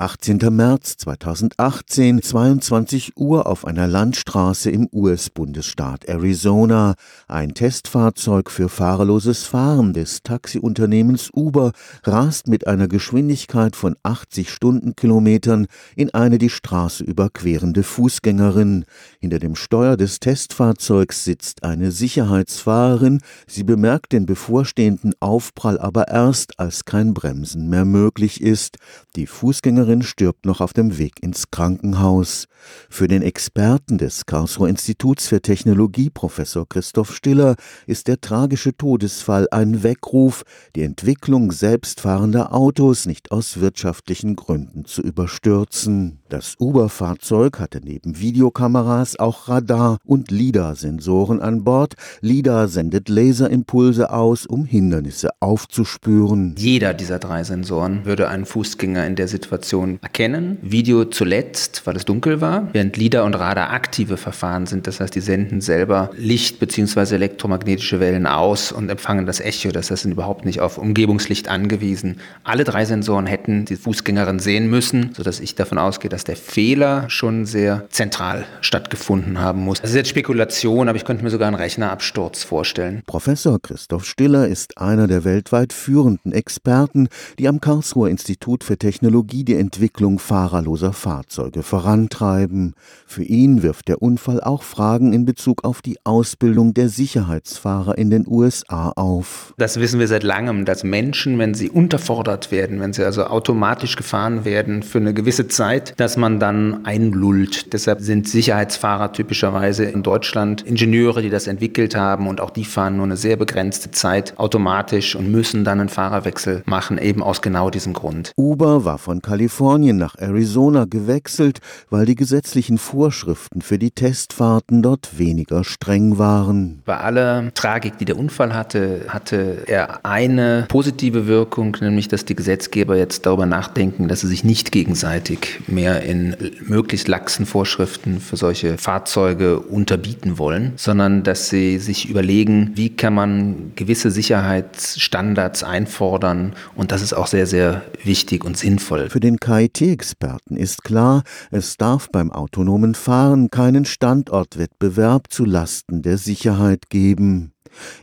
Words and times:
18. 0.00 0.38
März 0.52 0.96
2018, 0.98 2.22
22 2.22 3.16
Uhr 3.16 3.48
auf 3.48 3.64
einer 3.64 3.88
Landstraße 3.88 4.70
im 4.70 4.88
US-Bundesstaat 4.92 6.04
Arizona. 6.04 6.94
Ein 7.26 7.52
Testfahrzeug 7.52 8.48
für 8.48 8.68
fahrerloses 8.68 9.42
Fahren 9.42 9.94
des 9.94 10.22
Taxiunternehmens 10.22 11.30
Uber 11.34 11.72
rast 12.04 12.46
mit 12.46 12.68
einer 12.68 12.86
Geschwindigkeit 12.86 13.74
von 13.74 13.96
80 14.04 14.52
Stundenkilometern 14.52 15.66
in 15.96 16.14
eine 16.14 16.38
die 16.38 16.50
Straße 16.50 17.02
überquerende 17.02 17.82
Fußgängerin. 17.82 18.84
Hinter 19.18 19.40
dem 19.40 19.56
Steuer 19.56 19.96
des 19.96 20.20
Testfahrzeugs 20.20 21.24
sitzt 21.24 21.64
eine 21.64 21.90
Sicherheitsfahrerin. 21.90 23.20
Sie 23.48 23.64
bemerkt 23.64 24.12
den 24.12 24.26
bevorstehenden 24.26 25.14
Aufprall 25.18 25.80
aber 25.80 26.06
erst, 26.06 26.60
als 26.60 26.84
kein 26.84 27.14
Bremsen 27.14 27.68
mehr 27.68 27.84
möglich 27.84 28.40
ist. 28.40 28.76
Die 29.16 29.26
Fußgängerin 29.26 29.87
Schülerin 29.88 30.02
stirbt 30.02 30.44
noch 30.44 30.60
auf 30.60 30.74
dem 30.74 30.98
Weg 30.98 31.22
ins 31.22 31.50
Krankenhaus. 31.50 32.46
Für 32.90 33.08
den 33.08 33.22
Experten 33.22 33.96
des 33.96 34.26
Karlsruher 34.26 34.68
Instituts 34.68 35.28
für 35.28 35.40
Technologie, 35.40 36.10
Professor 36.10 36.68
Christoph 36.68 37.14
Stiller, 37.14 37.54
ist 37.86 38.08
der 38.08 38.20
tragische 38.20 38.76
Todesfall 38.76 39.48
ein 39.50 39.82
Weckruf, 39.82 40.42
die 40.76 40.82
Entwicklung 40.82 41.52
selbstfahrender 41.52 42.52
Autos 42.52 43.06
nicht 43.06 43.30
aus 43.32 43.60
wirtschaftlichen 43.60 44.36
Gründen 44.36 44.84
zu 44.84 45.00
überstürzen. 45.00 46.18
Das 46.28 46.56
Uber-Fahrzeug 46.58 47.58
hatte 47.58 47.80
neben 47.82 48.18
Videokameras 48.18 49.18
auch 49.18 49.48
Radar- 49.48 49.96
und 50.04 50.30
LIDAR-Sensoren 50.30 51.40
an 51.40 51.64
Bord. 51.64 51.94
LIDAR 52.20 52.68
sendet 52.68 53.08
Laserimpulse 53.08 54.12
aus, 54.12 54.44
um 54.44 54.66
Hindernisse 54.66 55.30
aufzuspüren. 55.40 56.54
Jeder 56.58 56.92
dieser 56.92 57.18
drei 57.18 57.44
Sensoren 57.44 58.04
würde 58.04 58.28
einen 58.28 58.44
Fußgänger 58.44 59.06
in 59.06 59.16
der 59.16 59.28
Situation 59.28 59.77
Situation 59.78 59.98
erkennen. 60.02 60.58
Video 60.62 61.04
zuletzt, 61.04 61.82
weil 61.84 61.96
es 61.96 62.04
dunkel 62.04 62.40
war, 62.40 62.68
während 62.72 62.96
LIDAR 62.96 63.24
und 63.24 63.34
Radar 63.34 63.70
aktive 63.70 64.16
Verfahren 64.16 64.66
sind. 64.66 64.86
Das 64.86 65.00
heißt, 65.00 65.14
die 65.14 65.20
senden 65.20 65.60
selber 65.60 66.10
Licht 66.16 66.58
bzw. 66.58 67.14
elektromagnetische 67.14 68.00
Wellen 68.00 68.26
aus 68.26 68.72
und 68.72 68.88
empfangen 68.88 69.26
das 69.26 69.40
Echo. 69.40 69.70
Das 69.70 69.90
heißt, 69.90 70.02
sind 70.02 70.12
überhaupt 70.12 70.44
nicht 70.44 70.60
auf 70.60 70.78
Umgebungslicht 70.78 71.48
angewiesen. 71.48 72.16
Alle 72.44 72.64
drei 72.64 72.84
Sensoren 72.84 73.26
hätten 73.26 73.64
die 73.64 73.76
Fußgängerin 73.76 74.38
sehen 74.38 74.68
müssen, 74.68 75.10
sodass 75.16 75.40
ich 75.40 75.54
davon 75.54 75.78
ausgehe, 75.78 76.08
dass 76.08 76.24
der 76.24 76.36
Fehler 76.36 77.08
schon 77.08 77.46
sehr 77.46 77.86
zentral 77.90 78.44
stattgefunden 78.60 79.40
haben 79.40 79.60
muss. 79.60 79.80
Das 79.80 79.90
ist 79.90 79.96
jetzt 79.96 80.10
Spekulation, 80.10 80.88
aber 80.88 80.96
ich 80.96 81.04
könnte 81.04 81.24
mir 81.24 81.30
sogar 81.30 81.48
einen 81.48 81.56
Rechnerabsturz 81.56 82.42
vorstellen. 82.44 83.02
Professor 83.06 83.60
Christoph 83.60 84.04
Stiller 84.04 84.48
ist 84.48 84.78
einer 84.78 85.06
der 85.06 85.24
weltweit 85.24 85.72
führenden 85.72 86.32
Experten, 86.32 87.08
die 87.38 87.48
am 87.48 87.60
Karlsruher 87.60 88.08
Institut 88.08 88.64
für 88.64 88.78
Technologie 88.78 89.44
die 89.44 89.54
Entwicklung 89.68 90.18
fahrerloser 90.18 90.94
Fahrzeuge 90.94 91.62
vorantreiben. 91.62 92.74
Für 93.06 93.22
ihn 93.22 93.62
wirft 93.62 93.88
der 93.88 94.00
Unfall 94.00 94.40
auch 94.40 94.62
Fragen 94.62 95.12
in 95.12 95.26
Bezug 95.26 95.62
auf 95.62 95.82
die 95.82 95.98
Ausbildung 96.04 96.72
der 96.72 96.88
Sicherheitsfahrer 96.88 97.98
in 97.98 98.08
den 98.08 98.24
USA 98.26 98.92
auf. 98.96 99.52
Das 99.58 99.78
wissen 99.78 100.00
wir 100.00 100.08
seit 100.08 100.22
langem, 100.22 100.64
dass 100.64 100.84
Menschen, 100.84 101.38
wenn 101.38 101.52
sie 101.52 101.68
unterfordert 101.68 102.50
werden, 102.50 102.80
wenn 102.80 102.94
sie 102.94 103.04
also 103.04 103.24
automatisch 103.26 103.96
gefahren 103.96 104.46
werden 104.46 104.82
für 104.82 105.00
eine 105.00 105.12
gewisse 105.12 105.48
Zeit, 105.48 105.92
dass 105.98 106.16
man 106.16 106.40
dann 106.40 106.86
einlullt. 106.86 107.74
Deshalb 107.74 108.00
sind 108.00 108.26
Sicherheitsfahrer 108.26 109.12
typischerweise 109.12 109.84
in 109.84 110.02
Deutschland 110.02 110.62
Ingenieure, 110.62 111.20
die 111.20 111.28
das 111.28 111.46
entwickelt 111.46 111.94
haben 111.94 112.26
und 112.26 112.40
auch 112.40 112.50
die 112.50 112.64
fahren 112.64 112.96
nur 112.96 113.04
eine 113.04 113.18
sehr 113.18 113.36
begrenzte 113.36 113.90
Zeit 113.90 114.32
automatisch 114.38 115.14
und 115.14 115.30
müssen 115.30 115.64
dann 115.64 115.78
einen 115.78 115.90
Fahrerwechsel 115.90 116.62
machen, 116.64 116.96
eben 116.96 117.22
aus 117.22 117.42
genau 117.42 117.68
diesem 117.68 117.92
Grund. 117.92 118.32
Uber 118.34 118.86
war 118.86 118.96
von 118.96 119.20
Kalifornien 119.20 119.57
Kalifornien 119.58 119.96
nach 119.96 120.14
Arizona 120.16 120.84
gewechselt, 120.84 121.58
weil 121.90 122.06
die 122.06 122.14
gesetzlichen 122.14 122.78
Vorschriften 122.78 123.60
für 123.60 123.76
die 123.76 123.90
Testfahrten 123.90 124.82
dort 124.82 125.18
weniger 125.18 125.64
streng 125.64 126.16
waren. 126.16 126.82
Bei 126.84 126.98
aller 126.98 127.52
Tragik, 127.54 127.98
die 127.98 128.04
der 128.04 128.16
Unfall 128.16 128.54
hatte, 128.54 129.06
hatte 129.08 129.64
er 129.66 130.06
eine 130.06 130.66
positive 130.68 131.26
Wirkung, 131.26 131.76
nämlich 131.80 132.06
dass 132.06 132.24
die 132.24 132.36
Gesetzgeber 132.36 132.96
jetzt 132.96 133.26
darüber 133.26 133.46
nachdenken, 133.46 134.06
dass 134.06 134.20
sie 134.20 134.28
sich 134.28 134.44
nicht 134.44 134.70
gegenseitig 134.70 135.60
mehr 135.66 136.04
in 136.04 136.36
möglichst 136.64 137.08
laxen 137.08 137.44
Vorschriften 137.44 138.20
für 138.20 138.36
solche 138.36 138.78
Fahrzeuge 138.78 139.58
unterbieten 139.58 140.38
wollen, 140.38 140.74
sondern 140.76 141.24
dass 141.24 141.48
sie 141.48 141.78
sich 141.80 142.08
überlegen, 142.08 142.70
wie 142.74 142.90
kann 142.90 143.12
man 143.12 143.72
gewisse 143.74 144.12
Sicherheitsstandards 144.12 145.64
einfordern 145.64 146.52
und 146.76 146.92
das 146.92 147.02
ist 147.02 147.12
auch 147.12 147.26
sehr, 147.26 147.48
sehr 147.48 147.82
wichtig 148.04 148.44
und 148.44 148.56
sinnvoll. 148.56 149.10
Für 149.10 149.18
den 149.18 149.40
KIT-Experten 149.48 150.58
ist 150.58 150.84
klar, 150.84 151.22
es 151.50 151.78
darf 151.78 152.10
beim 152.10 152.30
autonomen 152.30 152.94
Fahren 152.94 153.48
keinen 153.48 153.86
Standortwettbewerb 153.86 155.32
zu 155.32 155.46
Lasten 155.46 156.02
der 156.02 156.18
Sicherheit 156.18 156.90
geben. 156.90 157.52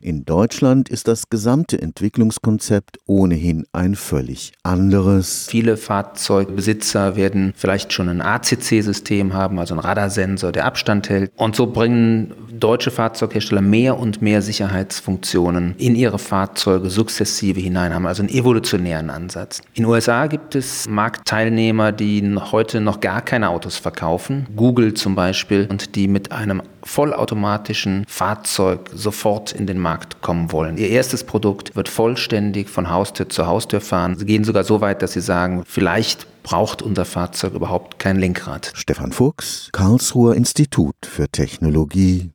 In 0.01 0.25
Deutschland 0.25 0.89
ist 0.89 1.07
das 1.07 1.29
gesamte 1.29 1.81
Entwicklungskonzept 1.81 2.97
ohnehin 3.05 3.65
ein 3.73 3.95
völlig 3.95 4.53
anderes. 4.63 5.47
Viele 5.49 5.77
Fahrzeugbesitzer 5.77 7.15
werden 7.15 7.53
vielleicht 7.55 7.93
schon 7.93 8.09
ein 8.09 8.21
ACC-System 8.21 9.33
haben, 9.33 9.59
also 9.59 9.75
ein 9.75 9.79
Radarsensor, 9.79 10.51
der 10.51 10.65
Abstand 10.65 11.09
hält. 11.09 11.31
Und 11.35 11.55
so 11.55 11.67
bringen 11.67 12.33
deutsche 12.65 12.89
Fahrzeughersteller 12.89 13.61
mehr 13.61 13.99
und 13.99 14.23
mehr 14.23 14.41
Sicherheitsfunktionen 14.41 15.75
in 15.77 15.95
ihre 15.95 16.17
Fahrzeuge 16.17 16.89
sukzessive 16.89 17.59
hinein, 17.59 17.93
haben 17.93 18.07
also 18.07 18.23
einen 18.23 18.31
evolutionären 18.33 19.11
Ansatz. 19.11 19.59
In 19.75 19.83
den 19.83 19.85
USA 19.85 20.25
gibt 20.25 20.55
es 20.55 20.89
Marktteilnehmer, 20.89 21.91
die 21.91 22.35
heute 22.51 22.81
noch 22.81 23.01
gar 23.01 23.21
keine 23.21 23.49
Autos 23.49 23.77
verkaufen, 23.77 24.47
Google 24.55 24.95
zum 24.95 25.13
Beispiel, 25.13 25.67
und 25.69 25.95
die 25.95 26.07
mit 26.07 26.31
einem 26.31 26.63
vollautomatischen 26.81 28.03
Fahrzeug 28.07 28.89
sofort 28.91 29.51
in 29.51 29.67
den 29.67 29.77
Markt 29.77 30.23
kommen 30.23 30.51
wollen. 30.51 30.77
Ihr 30.77 30.89
erstes 30.89 31.23
Produkt 31.23 31.75
wird 31.75 31.87
vollständig 31.87 32.69
von 32.69 32.89
Haustür 32.89 33.29
zu 33.29 33.45
Haustür 33.45 33.81
fahren. 33.81 34.17
Sie 34.17 34.25
gehen 34.25 34.43
sogar 34.43 34.63
so 34.63 34.81
weit, 34.81 35.03
dass 35.03 35.13
sie 35.13 35.21
sagen, 35.21 35.63
vielleicht 35.67 36.25
braucht 36.45 36.83
unser 36.83 37.05
Fahrzeug 37.05 37.55
überhaupt 37.55 37.97
kein 37.97 38.19
Lenkrad. 38.19 38.71
Stefan 38.75 39.11
Fuchs, 39.11 39.69
Karlsruher 39.71 40.35
Institut 40.35 40.95
für 41.01 41.27
Technologie 41.27 42.23